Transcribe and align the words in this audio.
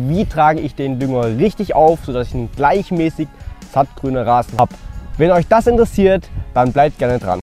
wie 0.00 0.24
trage 0.24 0.60
ich 0.60 0.74
den 0.74 0.98
Dünger 0.98 1.38
richtig 1.38 1.74
auf, 1.74 2.04
sodass 2.04 2.28
ich 2.28 2.34
einen 2.34 2.50
gleichmäßig 2.52 3.28
sattgrünen 3.72 4.22
Rasen 4.22 4.58
habe. 4.58 4.74
Wenn 5.18 5.30
euch 5.30 5.46
das 5.48 5.66
interessiert, 5.66 6.28
dann 6.54 6.72
bleibt 6.72 6.98
gerne 6.98 7.18
dran. 7.18 7.40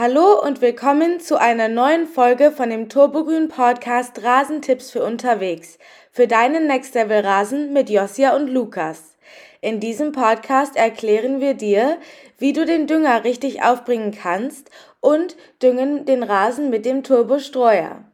Hallo 0.00 0.40
und 0.46 0.60
willkommen 0.60 1.18
zu 1.18 1.40
einer 1.40 1.66
neuen 1.66 2.06
Folge 2.06 2.52
von 2.52 2.70
dem 2.70 2.88
Turbogrün 2.88 3.48
Podcast 3.48 4.22
Rasentipps 4.22 4.92
für 4.92 5.02
unterwegs. 5.02 5.76
Für 6.12 6.28
deinen 6.28 6.68
Next 6.68 6.94
Level 6.94 7.20
Rasen 7.26 7.72
mit 7.72 7.90
Josia 7.90 8.36
und 8.36 8.46
Lukas. 8.46 9.17
In 9.60 9.80
diesem 9.80 10.12
Podcast 10.12 10.76
erklären 10.76 11.40
wir 11.40 11.54
dir, 11.54 11.98
wie 12.38 12.52
du 12.52 12.64
den 12.64 12.86
Dünger 12.86 13.24
richtig 13.24 13.64
aufbringen 13.64 14.12
kannst 14.12 14.70
und 15.00 15.36
düngen 15.60 16.04
den 16.04 16.22
Rasen 16.22 16.70
mit 16.70 16.84
dem 16.84 17.02
Turbo-Streuer. 17.02 18.04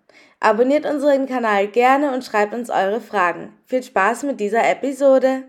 Abonniert 0.41 0.87
unseren 0.87 1.27
Kanal 1.27 1.67
gerne 1.69 2.15
und 2.15 2.25
schreibt 2.25 2.55
uns 2.55 2.71
eure 2.71 3.03
Fragen. 3.03 3.53
Viel 3.67 3.83
Spaß 3.83 4.23
mit 4.23 4.41
dieser 4.41 4.67
Episode! 4.71 5.43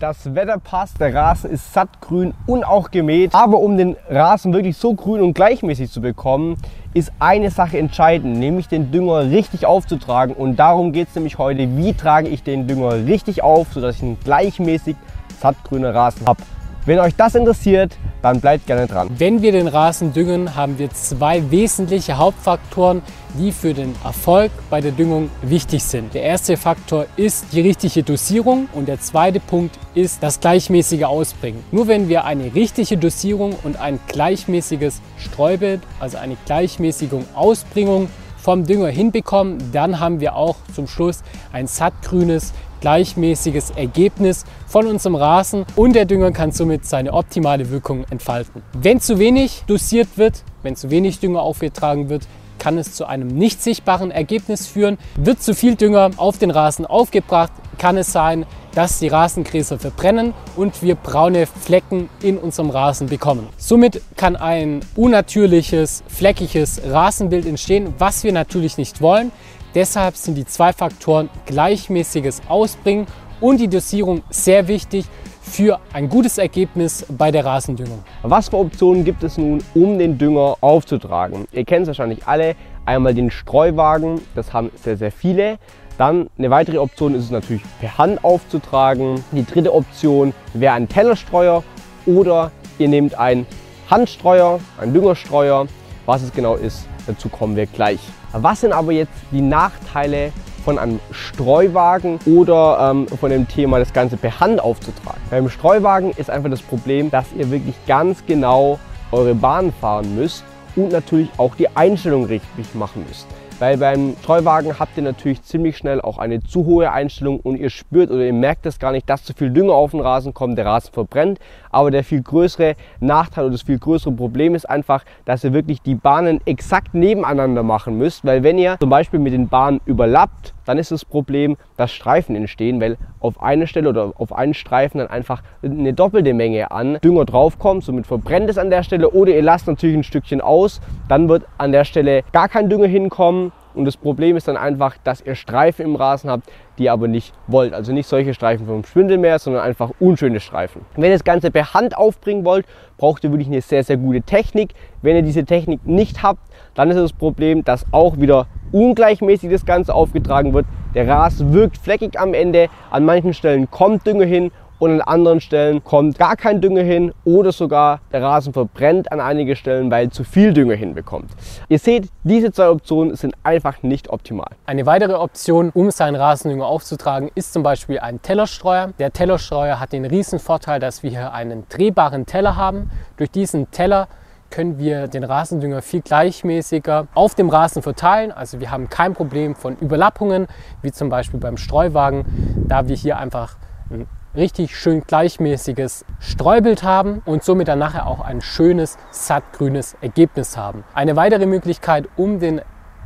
Das 0.00 0.34
Wetter 0.34 0.58
passt, 0.58 0.98
der 1.00 1.14
Rasen 1.14 1.50
ist 1.50 1.72
sattgrün 1.72 2.34
und 2.46 2.64
auch 2.64 2.90
gemäht. 2.90 3.32
Aber 3.32 3.60
um 3.60 3.76
den 3.76 3.96
Rasen 4.08 4.52
wirklich 4.52 4.76
so 4.76 4.94
grün 4.94 5.20
und 5.20 5.34
gleichmäßig 5.34 5.90
zu 5.92 6.00
bekommen, 6.00 6.56
ist 6.94 7.12
eine 7.18 7.50
Sache 7.50 7.78
entscheidend, 7.78 8.38
nämlich 8.38 8.68
den 8.68 8.90
Dünger 8.90 9.30
richtig 9.30 9.66
aufzutragen. 9.66 10.34
Und 10.34 10.56
darum 10.56 10.92
geht 10.92 11.08
es 11.08 11.14
nämlich 11.14 11.38
heute, 11.38 11.76
wie 11.76 11.94
trage 11.94 12.28
ich 12.28 12.42
den 12.42 12.66
Dünger 12.66 13.06
richtig 13.06 13.42
auf, 13.42 13.72
sodass 13.72 13.96
ich 13.96 14.02
einen 14.02 14.20
gleichmäßig 14.20 14.96
sattgrünen 15.40 15.90
Rasen 15.90 16.26
habe. 16.26 16.42
Wenn 16.84 16.98
euch 16.98 17.14
das 17.14 17.36
interessiert, 17.36 17.96
dann 18.22 18.40
bleibt 18.40 18.66
gerne 18.66 18.88
dran. 18.88 19.08
Wenn 19.16 19.40
wir 19.40 19.52
den 19.52 19.68
Rasen 19.68 20.12
düngen, 20.12 20.56
haben 20.56 20.80
wir 20.80 20.90
zwei 20.90 21.48
wesentliche 21.52 22.18
Hauptfaktoren, 22.18 23.02
die 23.38 23.52
für 23.52 23.72
den 23.72 23.94
Erfolg 24.02 24.50
bei 24.68 24.80
der 24.80 24.90
Düngung 24.90 25.30
wichtig 25.42 25.84
sind. 25.84 26.12
Der 26.12 26.22
erste 26.22 26.56
Faktor 26.56 27.06
ist 27.14 27.52
die 27.52 27.60
richtige 27.60 28.02
Dosierung 28.02 28.68
und 28.72 28.88
der 28.88 29.00
zweite 29.00 29.38
Punkt 29.38 29.78
ist 29.94 30.24
das 30.24 30.40
gleichmäßige 30.40 31.04
Ausbringen. 31.04 31.62
Nur 31.70 31.86
wenn 31.86 32.08
wir 32.08 32.24
eine 32.24 32.52
richtige 32.52 32.96
Dosierung 32.96 33.54
und 33.62 33.76
ein 33.78 34.00
gleichmäßiges 34.08 35.00
Streubild, 35.18 35.82
also 36.00 36.18
eine 36.18 36.36
gleichmäßige 36.46 37.12
Ausbringung 37.36 38.08
vom 38.38 38.66
Dünger 38.66 38.88
hinbekommen, 38.88 39.70
dann 39.70 40.00
haben 40.00 40.18
wir 40.18 40.34
auch 40.34 40.56
zum 40.74 40.88
Schluss 40.88 41.22
ein 41.52 41.68
sattgrünes, 41.68 42.52
gleichmäßiges 42.82 43.70
Ergebnis 43.70 44.44
von 44.66 44.86
unserem 44.86 45.14
Rasen 45.14 45.64
und 45.76 45.94
der 45.94 46.04
Dünger 46.04 46.32
kann 46.32 46.52
somit 46.52 46.84
seine 46.84 47.14
optimale 47.14 47.70
Wirkung 47.70 48.04
entfalten. 48.10 48.62
Wenn 48.74 49.00
zu 49.00 49.18
wenig 49.18 49.62
dosiert 49.66 50.08
wird, 50.16 50.42
wenn 50.62 50.76
zu 50.76 50.90
wenig 50.90 51.20
Dünger 51.20 51.40
aufgetragen 51.40 52.10
wird, 52.10 52.26
kann 52.58 52.78
es 52.78 52.94
zu 52.94 53.06
einem 53.06 53.28
nicht 53.28 53.62
sichtbaren 53.62 54.10
Ergebnis 54.10 54.66
führen. 54.66 54.98
Wird 55.16 55.42
zu 55.42 55.54
viel 55.54 55.74
Dünger 55.74 56.10
auf 56.16 56.38
den 56.38 56.50
Rasen 56.50 56.86
aufgebracht, 56.86 57.50
kann 57.78 57.96
es 57.96 58.12
sein, 58.12 58.46
dass 58.74 58.98
die 58.98 59.08
Rasengräser 59.08 59.78
verbrennen 59.78 60.32
und 60.56 60.82
wir 60.82 60.94
braune 60.94 61.46
Flecken 61.46 62.08
in 62.22 62.38
unserem 62.38 62.70
Rasen 62.70 63.08
bekommen. 63.08 63.48
Somit 63.56 64.00
kann 64.16 64.36
ein 64.36 64.80
unnatürliches, 64.96 66.04
fleckiges 66.08 66.80
Rasenbild 66.86 67.46
entstehen, 67.46 67.94
was 67.98 68.24
wir 68.24 68.32
natürlich 68.32 68.78
nicht 68.78 69.00
wollen. 69.00 69.32
Deshalb 69.74 70.16
sind 70.16 70.34
die 70.34 70.44
zwei 70.44 70.72
Faktoren 70.72 71.30
gleichmäßiges 71.46 72.42
Ausbringen 72.48 73.06
und 73.40 73.58
die 73.58 73.68
Dosierung 73.68 74.22
sehr 74.28 74.68
wichtig 74.68 75.06
für 75.40 75.80
ein 75.92 76.08
gutes 76.08 76.38
Ergebnis 76.38 77.06
bei 77.08 77.30
der 77.30 77.44
Rasendüngung. 77.44 78.04
Was 78.22 78.50
für 78.50 78.58
Optionen 78.58 79.04
gibt 79.04 79.24
es 79.24 79.38
nun, 79.38 79.62
um 79.74 79.98
den 79.98 80.18
Dünger 80.18 80.56
aufzutragen? 80.60 81.46
Ihr 81.52 81.64
kennt 81.64 81.82
es 81.82 81.88
wahrscheinlich 81.88 82.26
alle. 82.26 82.54
Einmal 82.84 83.14
den 83.14 83.30
Streuwagen, 83.30 84.20
das 84.34 84.52
haben 84.52 84.70
sehr, 84.82 84.96
sehr 84.96 85.12
viele. 85.12 85.58
Dann 85.98 86.28
eine 86.38 86.50
weitere 86.50 86.78
Option 86.78 87.14
ist 87.14 87.24
es 87.24 87.30
natürlich 87.30 87.62
per 87.80 87.96
Hand 87.96 88.24
aufzutragen. 88.24 89.24
Die 89.32 89.44
dritte 89.44 89.72
Option 89.72 90.34
wäre 90.52 90.74
ein 90.74 90.88
Tellerstreuer 90.88 91.62
oder 92.06 92.50
ihr 92.78 92.88
nehmt 92.88 93.14
einen 93.14 93.46
Handstreuer, 93.88 94.60
einen 94.80 94.92
Düngerstreuer. 94.92 95.66
Was 96.04 96.22
es 96.22 96.32
genau 96.32 96.56
ist, 96.56 96.88
dazu 97.06 97.28
kommen 97.28 97.56
wir 97.56 97.66
gleich. 97.66 98.00
Was 98.32 98.60
sind 98.62 98.72
aber 98.72 98.92
jetzt 98.92 99.12
die 99.30 99.40
Nachteile 99.40 100.32
von 100.64 100.78
einem 100.78 101.00
Streuwagen 101.10 102.18
oder 102.26 102.90
ähm, 102.90 103.08
von 103.08 103.30
dem 103.30 103.48
Thema, 103.48 103.78
das 103.78 103.92
Ganze 103.92 104.16
per 104.16 104.40
Hand 104.40 104.60
aufzutragen? 104.60 105.20
Beim 105.30 105.48
Streuwagen 105.48 106.12
ist 106.12 106.30
einfach 106.30 106.50
das 106.50 106.62
Problem, 106.62 107.10
dass 107.10 107.26
ihr 107.36 107.50
wirklich 107.50 107.74
ganz 107.86 108.24
genau 108.26 108.78
eure 109.10 109.34
Bahn 109.34 109.72
fahren 109.72 110.14
müsst 110.14 110.44
und 110.76 110.92
natürlich 110.92 111.28
auch 111.36 111.54
die 111.54 111.68
Einstellung 111.76 112.24
richtig 112.24 112.74
machen 112.74 113.04
müsst. 113.06 113.26
Weil 113.62 113.76
beim 113.76 114.16
Streuwagen 114.22 114.80
habt 114.80 114.96
ihr 114.96 115.04
natürlich 115.04 115.40
ziemlich 115.44 115.76
schnell 115.76 116.00
auch 116.00 116.18
eine 116.18 116.42
zu 116.42 116.64
hohe 116.64 116.90
Einstellung 116.90 117.38
und 117.38 117.56
ihr 117.56 117.70
spürt 117.70 118.10
oder 118.10 118.24
ihr 118.24 118.32
merkt 118.32 118.66
es 118.66 118.80
gar 118.80 118.90
nicht, 118.90 119.08
dass 119.08 119.22
zu 119.22 119.34
viel 119.34 119.50
Dünger 119.50 119.74
auf 119.74 119.92
den 119.92 120.00
Rasen 120.00 120.34
kommt, 120.34 120.58
der 120.58 120.66
Rasen 120.66 120.92
verbrennt. 120.92 121.38
Aber 121.72 121.90
der 121.90 122.04
viel 122.04 122.22
größere 122.22 122.76
Nachteil 123.00 123.44
oder 123.44 123.52
das 123.52 123.62
viel 123.62 123.78
größere 123.78 124.12
Problem 124.12 124.54
ist 124.54 124.68
einfach, 124.70 125.04
dass 125.24 125.42
ihr 125.42 125.52
wirklich 125.52 125.82
die 125.82 125.96
Bahnen 125.96 126.40
exakt 126.44 126.94
nebeneinander 126.94 127.62
machen 127.62 127.98
müsst. 127.98 128.24
Weil 128.24 128.44
wenn 128.44 128.58
ihr 128.58 128.76
zum 128.78 128.90
Beispiel 128.90 129.18
mit 129.18 129.32
den 129.32 129.48
Bahnen 129.48 129.80
überlappt, 129.86 130.54
dann 130.64 130.78
ist 130.78 130.92
das 130.92 131.04
Problem, 131.04 131.56
dass 131.76 131.90
Streifen 131.92 132.36
entstehen, 132.36 132.80
weil 132.80 132.96
auf 133.20 133.42
eine 133.42 133.66
Stelle 133.66 133.88
oder 133.88 134.12
auf 134.16 134.32
einen 134.32 134.54
Streifen 134.54 134.98
dann 134.98 135.08
einfach 135.08 135.42
eine 135.62 135.92
doppelte 135.92 136.34
Menge 136.34 136.70
an 136.70 136.98
Dünger 137.02 137.24
draufkommt. 137.24 137.82
Somit 137.82 138.06
verbrennt 138.06 138.48
es 138.48 138.58
an 138.58 138.70
der 138.70 138.82
Stelle 138.82 139.10
oder 139.10 139.32
ihr 139.34 139.42
lasst 139.42 139.66
natürlich 139.66 139.96
ein 139.96 140.04
Stückchen 140.04 140.40
aus. 140.40 140.80
Dann 141.08 141.28
wird 141.28 141.44
an 141.58 141.72
der 141.72 141.84
Stelle 141.84 142.22
gar 142.32 142.48
kein 142.48 142.68
Dünger 142.68 142.86
hinkommen. 142.86 143.50
Und 143.74 143.84
das 143.84 143.96
Problem 143.96 144.36
ist 144.36 144.48
dann 144.48 144.56
einfach, 144.56 144.96
dass 145.04 145.20
ihr 145.20 145.34
Streifen 145.34 145.84
im 145.84 145.96
Rasen 145.96 146.30
habt, 146.30 146.50
die 146.78 146.84
ihr 146.84 146.92
aber 146.92 147.08
nicht 147.08 147.34
wollt. 147.46 147.74
Also 147.74 147.92
nicht 147.92 148.06
solche 148.06 148.34
Streifen 148.34 148.66
vom 148.66 148.84
Schwindelmeer, 148.84 149.38
sondern 149.38 149.62
einfach 149.62 149.90
unschöne 150.00 150.40
Streifen. 150.40 150.82
Wenn 150.94 151.04
ihr 151.04 151.12
das 151.12 151.24
Ganze 151.24 151.50
per 151.50 151.74
Hand 151.74 151.96
aufbringen 151.96 152.44
wollt, 152.44 152.66
braucht 152.98 153.24
ihr 153.24 153.30
wirklich 153.30 153.48
eine 153.48 153.60
sehr, 153.60 153.84
sehr 153.84 153.96
gute 153.96 154.22
Technik. 154.22 154.74
Wenn 155.00 155.16
ihr 155.16 155.22
diese 155.22 155.44
Technik 155.44 155.86
nicht 155.86 156.22
habt, 156.22 156.40
dann 156.74 156.90
ist 156.90 156.96
das 156.96 157.12
Problem, 157.12 157.64
dass 157.64 157.86
auch 157.92 158.18
wieder 158.18 158.46
ungleichmäßig 158.72 159.50
das 159.50 159.66
Ganze 159.66 159.94
aufgetragen 159.94 160.54
wird. 160.54 160.66
Der 160.94 161.08
Rasen 161.08 161.52
wirkt 161.52 161.78
fleckig 161.78 162.18
am 162.18 162.34
Ende. 162.34 162.68
An 162.90 163.04
manchen 163.04 163.34
Stellen 163.34 163.70
kommt 163.70 164.06
Dünger 164.06 164.24
hin 164.24 164.50
und 164.82 165.00
an 165.00 165.00
anderen 165.00 165.40
Stellen 165.40 165.84
kommt 165.84 166.18
gar 166.18 166.34
kein 166.34 166.60
Dünger 166.60 166.82
hin 166.82 167.14
oder 167.24 167.52
sogar 167.52 168.00
der 168.10 168.20
Rasen 168.20 168.52
verbrennt 168.52 169.12
an 169.12 169.20
einigen 169.20 169.54
Stellen, 169.54 169.92
weil 169.92 170.10
zu 170.10 170.24
viel 170.24 170.52
Dünger 170.52 170.74
hinbekommt. 170.74 171.30
Ihr 171.68 171.78
seht, 171.78 172.08
diese 172.24 172.50
zwei 172.50 172.68
Optionen 172.68 173.14
sind 173.14 173.36
einfach 173.44 173.84
nicht 173.84 174.10
optimal. 174.10 174.48
Eine 174.66 174.84
weitere 174.84 175.14
Option, 175.14 175.70
um 175.72 175.92
seinen 175.92 176.16
Rasendünger 176.16 176.66
aufzutragen, 176.66 177.30
ist 177.36 177.52
zum 177.52 177.62
Beispiel 177.62 178.00
ein 178.00 178.22
Tellerstreuer. 178.22 178.88
Der 178.98 179.12
Tellerstreuer 179.12 179.78
hat 179.78 179.92
den 179.92 180.04
riesen 180.04 180.40
Vorteil, 180.40 180.80
dass 180.80 181.04
wir 181.04 181.10
hier 181.10 181.32
einen 181.32 181.62
drehbaren 181.68 182.26
Teller 182.26 182.56
haben. 182.56 182.90
Durch 183.18 183.30
diesen 183.30 183.70
Teller 183.70 184.08
können 184.50 184.80
wir 184.80 185.06
den 185.06 185.22
Rasendünger 185.22 185.80
viel 185.80 186.00
gleichmäßiger 186.00 187.06
auf 187.14 187.36
dem 187.36 187.50
Rasen 187.50 187.82
verteilen. 187.82 188.32
Also 188.32 188.58
wir 188.58 188.72
haben 188.72 188.90
kein 188.90 189.14
Problem 189.14 189.54
von 189.54 189.76
Überlappungen, 189.76 190.48
wie 190.82 190.90
zum 190.90 191.08
Beispiel 191.08 191.38
beim 191.38 191.56
Streuwagen, 191.56 192.64
da 192.66 192.88
wir 192.88 192.96
hier 192.96 193.16
einfach 193.18 193.54
ein 193.88 194.08
richtig 194.34 194.76
schön 194.76 195.02
gleichmäßiges 195.06 196.04
Streubild 196.18 196.82
haben 196.82 197.22
und 197.24 197.44
somit 197.44 197.68
dann 197.68 197.78
nachher 197.78 198.06
auch 198.06 198.20
ein 198.20 198.40
schönes 198.40 198.96
sattgrünes 199.10 199.96
Ergebnis 200.00 200.56
haben. 200.56 200.84
Eine 200.94 201.16
weitere 201.16 201.46
Möglichkeit, 201.46 202.08
um 202.16 202.40
den 202.40 202.60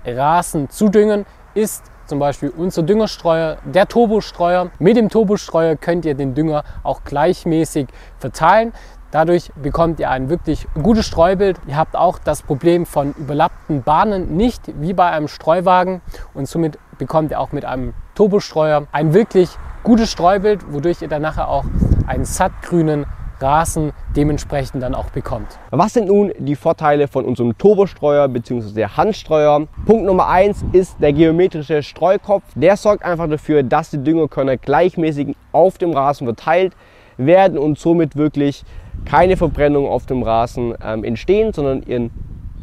Rasen 0.04 0.70
zu 0.70 0.88
düngen, 0.88 1.26
ist 1.54 1.84
zum 2.06 2.20
Beispiel 2.20 2.50
unser 2.56 2.84
Düngerstreuer, 2.84 3.59
der 3.65 3.88
Turbostreuer. 3.88 4.70
Mit 4.78 4.97
dem 4.97 5.09
Turbostreuer 5.09 5.75
könnt 5.75 6.04
ihr 6.04 6.15
den 6.15 6.34
Dünger 6.34 6.62
auch 6.84 7.03
gleichmäßig 7.03 7.88
verteilen. 8.19 8.72
Dadurch 9.10 9.50
bekommt 9.54 9.98
ihr 9.98 10.10
ein 10.10 10.28
wirklich 10.28 10.66
gutes 10.80 11.06
Streubild. 11.06 11.59
Ihr 11.66 11.77
habt 11.77 11.97
auch 11.97 12.18
das 12.18 12.42
Problem 12.42 12.86
von 12.86 13.15
überlappten 13.15 13.83
Bahnen 13.83 14.36
nicht 14.36 14.62
wie 14.80 14.92
bei 14.92 15.10
einem 15.10 15.27
Streuwagen 15.27 16.01
und 16.34 16.48
somit 16.48 16.78
bekommt 16.98 17.31
ihr 17.31 17.41
auch 17.41 17.53
mit 17.53 17.65
einem 17.65 17.95
Turbostreuer 18.15 18.87
ein 18.93 19.15
wirklich 19.15 19.51
gutes 19.83 20.10
Streubild, 20.10 20.72
wodurch 20.72 21.03
ihr 21.03 21.09
dann 21.09 21.22
nachher 21.22 21.48
auch 21.48 21.65
einen 22.07 22.25
sattgrünen 22.25 23.07
Rasen 23.41 23.93
dementsprechend 24.16 24.83
dann 24.83 24.95
auch 24.95 25.10
bekommt. 25.10 25.59
Was 25.71 25.93
sind 25.93 26.09
nun 26.09 26.33
die 26.39 26.57
Vorteile 26.57 27.07
von 27.07 27.25
unserem 27.25 27.57
Turbostreuer 27.59 28.28
bzw. 28.28 28.87
Handstreuer? 28.87 29.66
Punkt 29.84 30.07
Nummer 30.07 30.28
1 30.28 30.65
ist 30.72 30.97
der 31.01 31.13
geometrische 31.13 31.83
Streukopf. 31.83 32.45
Der 32.54 32.77
sorgt 32.77 33.04
einfach 33.04 33.28
dafür, 33.28 33.63
dass 33.63 33.91
die 33.91 34.03
Düngerkörner 34.03 34.57
gleichmäßig 34.57 35.37
auf 35.53 35.78
dem 35.78 35.92
Rasen 35.92 36.27
verteilt 36.27 36.75
werden 37.19 37.59
und 37.59 37.78
somit 37.78 38.16
wirklich 38.16 38.65
keine 39.04 39.37
Verbrennung 39.37 39.87
auf 39.87 40.07
dem 40.07 40.22
Rasen 40.22 40.75
ähm, 40.83 41.04
entstehen, 41.04 41.53
sondern 41.53 41.83
ihr 41.83 42.01
ein 42.01 42.10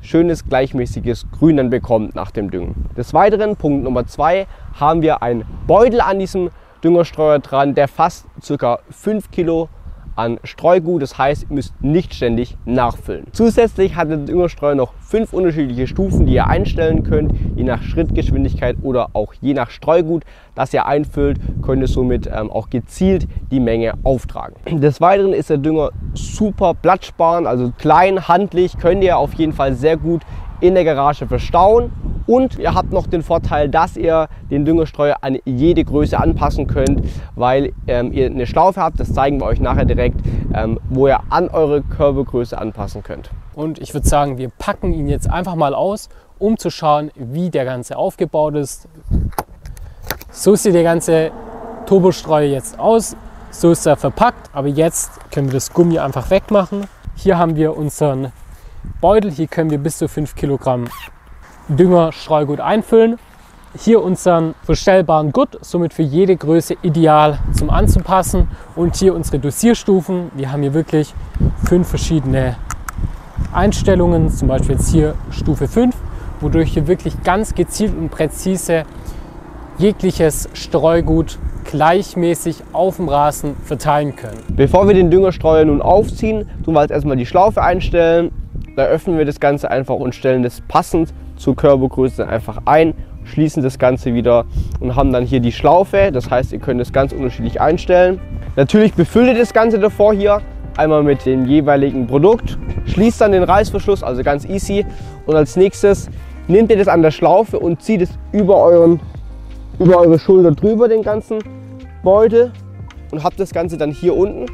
schönes 0.03 0.45
gleichmäßiges 0.45 1.25
Grün 1.31 1.57
dann 1.57 1.69
bekommt 1.69 2.13
nach 2.13 2.29
dem 2.29 2.51
Düngen. 2.51 2.75
Des 2.95 3.13
Weiteren, 3.13 3.55
Punkt 3.55 3.83
Nummer 3.83 4.05
2, 4.05 4.45
haben 4.79 5.01
wir 5.01 5.23
einen 5.23 5.45
Beutel 5.65 6.01
an 6.01 6.19
diesem 6.19 6.51
Düngerstreuer 6.83 7.39
dran, 7.39 7.73
der 7.73 7.88
fast 7.88 8.27
ca. 8.45 8.79
5 8.91 9.31
Kilo 9.31 9.69
an 10.15 10.39
Streugut. 10.44 11.01
Das 11.01 11.18
heißt, 11.18 11.48
ihr 11.50 11.56
müsst 11.56 11.74
nicht 11.81 12.13
ständig 12.13 12.57
nachfüllen. 12.65 13.25
Zusätzlich 13.31 13.95
hat 13.95 14.10
der 14.10 14.18
Düngerstreuer 14.18 14.75
noch 14.75 14.94
fünf 15.01 15.33
unterschiedliche 15.33 15.88
Stufen, 15.88 16.25
die 16.25 16.33
ihr 16.33 16.48
einstellen 16.48 17.04
könnt, 17.04 17.33
je 17.56 17.63
nach 17.63 17.81
Schrittgeschwindigkeit 17.81 18.77
oder 18.81 19.10
auch 19.13 19.33
je 19.42 19.54
nach 19.54 19.69
Streugut, 19.69 20.24
das 20.56 20.74
ihr 20.74 20.86
einfüllt, 20.86 21.39
könnt 21.62 21.81
ihr 21.81 21.88
somit 21.88 22.27
ähm, 22.27 22.51
auch 22.51 22.69
gezielt 22.69 23.27
die 23.51 23.60
Menge 23.60 23.94
auftragen. 24.04 24.56
Des 24.80 25.01
Weiteren 25.01 25.33
ist 25.33 25.50
der 25.50 25.57
Dünger 25.57 25.92
super 26.13 26.74
platzsparend, 26.74 27.48
also 27.48 27.71
klein, 27.77 28.27
handlich, 28.27 28.77
könnt 28.77 29.04
ihr 29.04 29.18
auf 29.18 29.33
jeden 29.33 29.54
Fall 29.54 29.74
sehr 29.74 29.98
gut 29.98 30.21
in 30.62 30.75
der 30.75 30.86
Garage 30.86 31.27
verstauen 31.27 31.92
und 32.25 32.57
ihr 32.57 32.73
habt 32.73 32.91
noch 32.91 33.07
den 33.07 33.23
Vorteil, 33.23 33.69
dass 33.69 33.97
ihr 33.97 34.27
den 34.49 34.65
Düngerstreuer 34.65 35.17
an 35.21 35.37
jede 35.45 35.83
Größe 35.83 36.19
anpassen 36.19 36.67
könnt, 36.67 37.03
weil 37.35 37.73
ähm, 37.87 38.11
ihr 38.13 38.27
eine 38.27 38.45
Schlaufe 38.45 38.81
habt, 38.81 38.99
das 38.99 39.13
zeigen 39.13 39.39
wir 39.39 39.45
euch 39.45 39.59
nachher 39.59 39.85
direkt, 39.85 40.19
ähm, 40.53 40.79
wo 40.89 41.07
ihr 41.07 41.19
an 41.29 41.49
eure 41.49 41.81
Körpergröße 41.81 42.57
anpassen 42.57 43.03
könnt. 43.03 43.29
Und 43.53 43.79
ich 43.79 43.93
würde 43.93 44.07
sagen, 44.07 44.37
wir 44.37 44.49
packen 44.49 44.93
ihn 44.93 45.07
jetzt 45.07 45.29
einfach 45.29 45.55
mal 45.55 45.73
aus, 45.73 46.09
um 46.39 46.57
zu 46.57 46.69
schauen, 46.69 47.11
wie 47.15 47.49
der 47.49 47.65
Ganze 47.65 47.97
aufgebaut 47.97 48.55
ist. 48.55 48.87
So 50.31 50.55
sieht 50.55 50.73
der 50.73 50.83
ganze 50.83 51.31
Turbostreuer 51.85 52.49
jetzt 52.49 52.79
aus. 52.79 53.15
So 53.51 53.71
ist 53.71 53.85
er 53.85 53.97
verpackt, 53.97 54.49
aber 54.53 54.67
jetzt 54.67 55.11
können 55.31 55.47
wir 55.47 55.53
das 55.53 55.73
Gummi 55.73 55.99
einfach 55.99 56.31
wegmachen. 56.31 56.87
Hier 57.15 57.37
haben 57.37 57.55
wir 57.55 57.77
unseren 57.77 58.31
Beutel. 58.99 59.31
Hier 59.31 59.47
können 59.47 59.69
wir 59.69 59.77
bis 59.77 59.99
zu 59.99 60.07
5 60.07 60.35
Kilogramm 60.35 60.85
Dünger, 61.68 62.12
Streugut 62.12 62.60
einfüllen. 62.60 63.18
Hier 63.75 64.04
unseren 64.04 64.54
verstellbaren 64.63 65.31
Gurt, 65.31 65.57
somit 65.62 65.94
für 65.94 66.04
jede 66.04 66.36
Größe 66.36 66.75
ideal 66.83 67.39
zum 67.54 67.69
Anzupassen. 67.69 68.50
Und 68.75 68.95
hier 68.98 69.15
unsere 69.15 69.39
Dosierstufen. 69.39 70.31
Wir 70.36 70.51
haben 70.51 70.62
hier 70.62 70.74
wirklich 70.74 71.13
fünf 71.65 71.88
verschiedene 71.88 72.57
Einstellungen, 73.54 74.30
zum 74.30 74.48
Beispiel 74.48 74.75
jetzt 74.75 74.89
hier 74.89 75.15
Stufe 75.31 75.68
5, 75.68 75.95
wodurch 76.42 76.75
wir 76.75 76.88
wirklich 76.88 77.24
ganz 77.24 77.56
gezielt 77.56 77.98
und 77.98 78.10
präzise 78.10 78.83
jegliches 79.77 80.50
Streugut 80.54 81.39
gleichmäßig 81.63 82.63
auf 82.74 82.98
dem 82.98 83.10
Rasen 83.10 83.56
verteilen 83.63 84.15
können. 84.15 84.42
Bevor 84.50 84.88
wir 84.88 84.94
den 84.94 85.10
Düngerstreuer 85.10 85.65
nun 85.65 85.81
aufziehen, 85.81 86.50
tun 86.63 86.74
wir 86.75 86.81
jetzt 86.81 86.92
erstmal 86.92 87.15
die 87.15 87.25
Schlaufe 87.25 87.63
einstellen. 87.63 88.31
Da 88.75 88.86
öffnen 88.86 89.18
wir 89.18 89.25
das 89.25 89.39
Ganze 89.39 89.71
einfach 89.71 89.95
und 89.95 90.13
stellen 90.13 90.44
das 90.44 90.62
passend 90.62 91.13
zur 91.35 91.56
Körpergröße 91.56 92.27
einfach 92.27 92.59
ein, 92.65 92.94
schließen 93.25 93.63
das 93.63 93.80
Ganze 93.80 94.13
wieder 94.13 94.45
und 94.80 94.95
haben 94.95 95.12
dann 95.12 95.25
hier 95.25 95.39
die 95.39 95.51
Schlaufe. 95.51 96.12
Das 96.12 96.30
heißt, 96.30 96.51
ihr 96.53 96.59
könnt 96.59 96.81
es 96.81 96.91
ganz 96.91 97.12
unterschiedlich 97.12 97.62
einstellen. 97.62 98.19
Natürlich 98.56 98.94
befüllt 98.94 99.27
ihr 99.27 99.39
das 99.39 99.53
Ganze 99.53 99.80
davor 99.80 100.13
hier 100.13 100.41
einmal 100.77 101.03
mit 101.03 101.25
dem 101.25 101.45
jeweiligen 101.45 102.07
Produkt, 102.07 102.57
schließt 102.85 103.21
dann 103.21 103.31
den 103.31 103.44
Reißverschluss, 103.44 104.03
also 104.03 104.24
ganz 104.24 104.45
easy. 104.45 104.85
Und 105.25 105.35
als 105.35 105.56
nächstes 105.56 106.09
nehmt 106.47 106.71
ihr 106.71 106.77
das 106.77 106.88
an 106.88 107.01
der 107.01 107.12
Schlaufe 107.12 107.59
und 107.59 107.81
zieht 107.81 108.01
es 108.01 108.09
über, 108.31 108.57
euren, 108.57 109.00
über 109.79 110.00
eure 110.00 110.19
Schulter 110.19 110.51
drüber, 110.51 110.88
den 110.88 111.03
ganzen 111.03 111.39
Beutel. 112.03 112.51
Und 113.12 113.24
habt 113.24 113.39
das 113.39 113.53
Ganze 113.53 113.77
dann 113.77 113.91
hier 113.91 114.15
unten. 114.15 114.47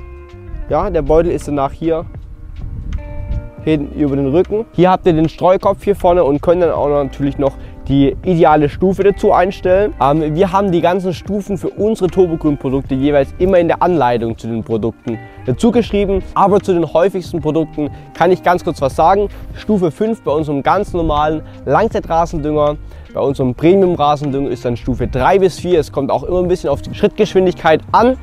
Ja, 0.70 0.90
der 0.90 1.02
Beutel 1.02 1.32
ist 1.32 1.48
danach 1.48 1.72
hier 1.72 2.06
hinten 3.70 4.00
über 4.00 4.16
den 4.16 4.28
Rücken. 4.28 4.66
Hier 4.74 4.92
habt 4.92 5.06
ihr 5.06 5.14
den 5.14 5.30
Streukopf 5.30 5.84
hier 5.84 5.96
vorne 5.96 6.24
und 6.24 6.42
könnt 6.42 6.62
dann 6.62 6.72
auch 6.72 6.90
natürlich 6.90 7.38
noch 7.38 7.54
die 7.90 8.16
ideale 8.24 8.70
Stufe 8.70 9.04
dazu 9.04 9.34
einstellen. 9.34 9.94
Ähm, 10.00 10.36
wir 10.36 10.52
haben 10.52 10.72
die 10.72 10.80
ganzen 10.80 11.14
Stufen 11.14 11.58
für 11.58 11.70
unsere 11.70 12.10
Turbogrün-Produkte 12.10 12.94
jeweils 12.94 13.34
immer 13.40 13.58
in 13.58 13.68
der 13.68 13.82
Anleitung 13.82 14.38
zu 14.38 14.48
den 14.48 14.64
Produkten 14.64 15.18
dazu 15.48 15.72
geschrieben. 15.72 16.22
Aber 16.36 16.60
zu 16.62 16.72
den 16.74 16.94
häufigsten 16.94 17.42
Produkten 17.42 17.90
kann 18.14 18.32
ich 18.32 18.44
ganz 18.44 18.64
kurz 18.64 18.80
was 18.80 18.96
sagen. 18.96 19.30
Stufe 19.56 19.90
5 19.90 20.22
bei 20.22 20.32
unserem 20.32 20.62
ganz 20.62 20.94
normalen 20.94 21.42
Langzeitrasendünger. 21.66 22.78
Bei 23.12 23.22
unserem 23.22 23.56
Premium-Rasendünger 23.56 24.52
ist 24.52 24.66
dann 24.66 24.78
Stufe 24.78 25.08
3 25.08 25.40
bis 25.40 25.60
4. 25.60 25.80
Es 25.80 25.92
kommt 25.92 26.12
auch 26.12 26.24
immer 26.24 26.40
ein 26.40 26.48
bisschen 26.48 26.70
auf 26.70 26.84
die 26.84 26.94
Schrittgeschwindigkeit 26.94 27.82
an. 27.92 28.18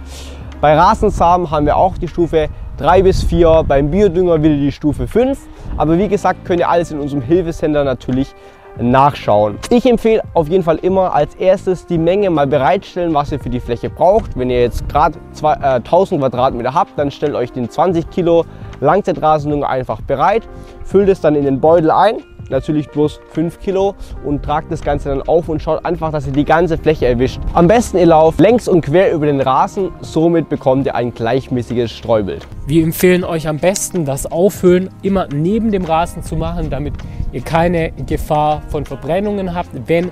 Bei 0.61 0.75
Rasensamen 0.75 1.51
haben 1.51 1.67
wir 1.67 1.77
auch 1.77 1.99
die 1.99 2.09
Stufe 2.09 2.49
3 2.79 3.03
bis 3.03 3.23
4, 3.23 3.65
beim 3.67 3.91
Biodünger 3.91 4.43
wieder 4.43 4.55
die 4.55 4.73
Stufe 4.73 5.07
5. 5.07 5.39
Aber 5.77 5.99
wie 5.99 6.09
gesagt, 6.09 6.45
könnt 6.45 6.61
ihr 6.61 6.69
alles 6.69 6.91
in 6.91 7.01
unserem 7.01 7.23
Hilfesender 7.23 7.85
natürlich 7.85 8.35
nachschauen. 8.79 9.59
Ich 9.71 9.87
empfehle 9.87 10.23
auf 10.35 10.49
jeden 10.49 10.63
Fall 10.63 10.77
immer 10.77 11.15
als 11.15 11.35
erstes 11.37 11.87
die 11.87 11.97
Menge 11.97 12.29
mal 12.29 12.47
bereitstellen, 12.47 13.15
was 13.15 13.33
ihr 13.33 13.41
für 13.41 13.49
die 13.49 13.61
Fläche 13.61 13.89
braucht. 13.89 14.39
Wenn 14.39 14.51
ihr 14.51 14.61
jetzt 14.61 14.87
gerade 14.89 15.19
äh, 15.43 15.77
1000 15.77 16.21
Quadratmeter 16.21 16.75
habt, 16.75 16.99
dann 16.99 17.11
stellt 17.11 17.35
euch 17.35 17.53
den 17.53 17.71
20 17.71 18.11
Kilo 18.11 18.45
Langzeitrasendünger 18.81 19.69
einfach 19.69 20.03
bereit, 20.03 20.43
füllt 20.85 21.09
es 21.09 21.23
dann 21.23 21.35
in 21.35 21.45
den 21.45 21.61
Beutel 21.61 21.91
ein 21.91 22.17
natürlich 22.51 22.89
bloß 22.89 23.21
5 23.33 23.61
Kilo 23.61 23.95
und 24.25 24.43
tragt 24.43 24.71
das 24.71 24.83
Ganze 24.83 25.09
dann 25.11 25.23
auf 25.23 25.49
und 25.49 25.63
schaut 25.63 25.85
einfach, 25.85 26.13
dass 26.13 26.27
ihr 26.27 26.33
die 26.33 26.45
ganze 26.45 26.79
Fläche 26.79 27.07
erwischt. 27.07 27.41
Am 27.53 27.67
besten 27.69 27.99
ihr 27.99 28.07
lauft 28.07 28.41
längs 28.41 28.69
und 28.69 28.83
quer 28.83 29.13
über 29.13 29.27
den 29.27 29.41
Rasen, 29.41 29.91
somit 30.01 30.49
bekommt 30.49 30.87
ihr 30.87 30.95
ein 30.95 31.13
gleichmäßiges 31.13 31.93
Streubild. 31.93 32.47
Wir 32.67 32.83
empfehlen 32.83 33.25
euch 33.25 33.49
am 33.49 33.59
besten 33.59 34.05
das 34.05 34.31
Auffüllen 34.31 34.91
immer 35.03 35.29
neben 35.33 35.71
dem 35.71 35.85
Rasen 35.85 36.23
zu 36.23 36.37
machen, 36.37 36.71
damit 36.71 36.95
ihr 37.33 37.43
keine 37.43 37.93
Gefahr 37.93 38.63
von 38.69 38.85
Verbrennungen 38.85 39.55
habt, 39.55 39.71
wenn 39.87 40.11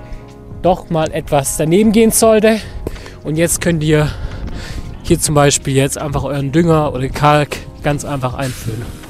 doch 0.61 0.89
mal 0.89 1.11
etwas 1.11 1.57
daneben 1.57 1.91
gehen 1.91 2.11
sollte. 2.11 2.57
Und 3.23 3.37
jetzt 3.37 3.61
könnt 3.61 3.83
ihr 3.83 4.07
hier 5.03 5.19
zum 5.19 5.35
Beispiel 5.35 5.75
jetzt 5.75 5.97
einfach 5.97 6.23
euren 6.23 6.51
Dünger 6.51 6.93
oder 6.93 7.07
Kalk 7.09 7.57
ganz 7.83 8.05
einfach 8.05 8.33
einfüllen. 8.33 9.04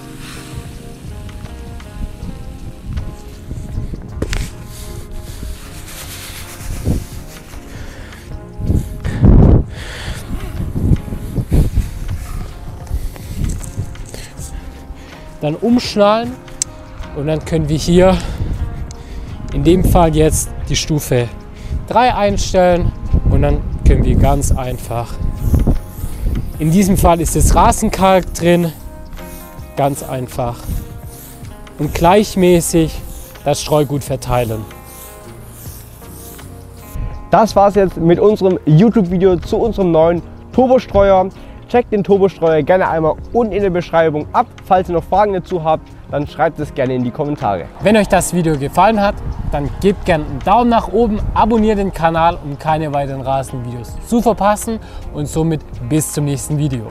Dann 15.42 15.56
umschnallen 15.56 16.32
und 17.16 17.28
dann 17.28 17.44
können 17.46 17.70
wir 17.70 17.78
hier 17.78 18.18
in 19.54 19.64
dem 19.64 19.84
Fall 19.84 20.16
jetzt 20.16 20.50
die 20.70 20.76
Stufe 20.76 21.28
3 21.88 22.16
einstellen 22.16 22.92
und 23.30 23.42
dann 23.42 23.62
können 23.88 24.04
wir 24.04 24.16
ganz 24.16 24.52
einfach, 24.52 25.14
in 26.60 26.72
diesem 26.72 26.98
Fall 26.98 27.22
ist 27.22 27.36
das 27.36 27.54
Rasenkalk 27.56 28.34
drin, 28.34 28.72
ganz 29.76 30.04
einfach 30.04 30.58
und 31.78 31.94
gleichmäßig 31.94 32.94
das 33.44 33.62
Streugut 33.62 34.04
verteilen. 34.04 34.66
Das 37.30 37.56
war 37.56 37.68
es 37.68 37.76
jetzt 37.76 37.98
mit 37.98 38.20
unserem 38.20 38.60
YouTube-Video 38.66 39.36
zu 39.38 39.58
unserem 39.58 39.92
neuen 39.92 40.22
Turbostreuer. 40.54 41.30
Checkt 41.68 41.92
den 41.92 42.04
Turbostreuer 42.04 42.62
gerne 42.62 42.88
einmal 42.88 43.16
unten 43.34 43.54
in 43.54 43.64
der 43.64 43.70
Beschreibung 43.70 44.28
ab. 44.34 44.46
Falls 44.66 44.90
ihr 44.90 44.94
noch 44.94 45.04
Fragen 45.04 45.34
dazu 45.34 45.64
habt, 45.64 45.88
dann 46.12 46.28
schreibt 46.28 46.60
es 46.60 46.74
gerne 46.74 46.94
in 46.94 47.04
die 47.04 47.12
Kommentare. 47.12 47.66
Wenn 47.82 47.98
euch 47.98 48.08
das 48.08 48.34
Video 48.34 48.58
gefallen 48.58 49.02
hat, 49.02 49.16
dann 49.52 49.70
gebt 49.82 50.06
gerne 50.06 50.26
einen 50.26 50.40
Daumen 50.40 50.70
nach 50.70 50.90
oben, 50.92 51.20
abonniert 51.34 51.80
den 51.80 51.92
Kanal, 51.92 52.38
um 52.44 52.58
keine 52.60 52.94
weiteren 52.94 53.22
Rasenvideos 53.22 53.96
zu 54.08 54.22
verpassen 54.22 54.80
und 55.14 55.28
somit 55.28 55.62
bis 55.90 56.14
zum 56.14 56.26
nächsten 56.26 56.58
Video. 56.58 56.86